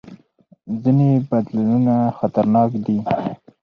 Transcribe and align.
ځینې 0.81 1.09
بدلونونه 1.29 1.95
خطرناک 2.17 2.69
دي. 2.85 2.97